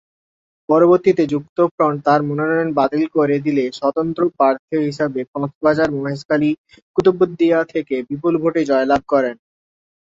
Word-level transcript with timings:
পরবর্তীতে 0.69 1.23
যুক্তফ্রন্ট 1.33 1.97
তার 2.05 2.19
মনোনয়ন 2.27 2.69
বাতিল 2.77 3.03
করে 3.15 3.35
দিলে 3.45 3.63
স্বতন্ত্র 3.79 4.21
প্রার্থী 4.37 4.75
হিসেবে 4.87 5.19
কক্সবাজার-মহেশখালী-কুতুবদিয়া 5.31 7.59
থেকে 7.73 7.95
বিপুল 8.09 8.33
ভোটে 8.41 8.61
জয়লাভ 8.69 9.01
করেন। 9.07 9.35